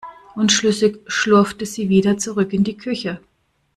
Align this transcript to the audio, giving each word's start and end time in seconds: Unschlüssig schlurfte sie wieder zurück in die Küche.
Unschlüssig 0.33 0.97
schlurfte 1.05 1.67
sie 1.67 1.87
wieder 1.89 2.17
zurück 2.17 2.53
in 2.53 2.63
die 2.63 2.75
Küche. 2.75 3.19